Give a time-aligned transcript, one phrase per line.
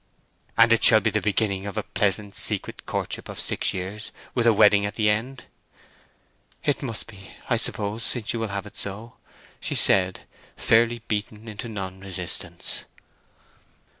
[0.57, 4.47] "And it shall be the beginning of a pleasant secret courtship of six years, with
[4.47, 5.45] a wedding at the end?"
[6.65, 9.17] "It must be, I suppose, since you will have it so!"
[9.59, 10.21] she said,
[10.57, 12.85] fairly beaten into non resistance.